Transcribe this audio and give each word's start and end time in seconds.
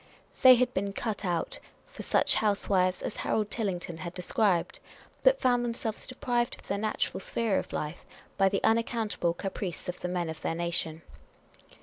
They 0.41 0.55
had 0.55 0.73
been 0.73 0.93
cut 0.93 1.23
out 1.23 1.59
for 1.85 2.01
such 2.01 2.33
housewives 2.41 3.03
as 3.03 3.17
Harold 3.17 3.51
Tillington 3.51 3.97
had 3.99 4.15
described, 4.15 4.79
but 5.21 5.39
found 5.39 5.63
themselves 5.63 6.07
deprived 6.07 6.55
of 6.55 6.65
their 6.67 6.79
natural 6.79 7.19
sphere 7.19 7.59
in 7.59 7.65
life 7.71 8.03
by 8.35 8.49
the 8.49 8.63
unaccountable 8.63 9.35
caprice 9.35 9.87
of 9.87 9.99
the 9.99 10.07
men 10.09 10.27
of 10.27 10.41
their 10.41 10.55
nation. 10.55 11.03